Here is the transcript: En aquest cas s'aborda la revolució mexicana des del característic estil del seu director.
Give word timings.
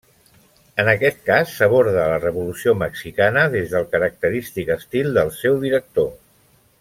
En 0.83 0.87
aquest 0.93 1.19
cas 1.27 1.51
s'aborda 1.57 2.07
la 2.13 2.17
revolució 2.23 2.73
mexicana 2.79 3.43
des 3.57 3.71
del 3.75 3.87
característic 3.95 4.75
estil 4.81 5.13
del 5.21 5.31
seu 5.41 5.65
director. 5.69 6.11